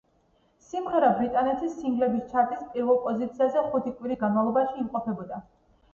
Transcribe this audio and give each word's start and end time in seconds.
სიმღერა 0.67 1.09
ბრიტანეთის 1.19 1.75
სინგლების 1.83 2.25
ჩარტის 2.33 2.63
პირველ 2.71 2.99
პოზიციაზე 3.07 3.67
ხუთი 3.69 3.95
კვირის 4.01 4.21
განმავლობაში 4.25 4.85
იმყოფებოდა. 4.87 5.43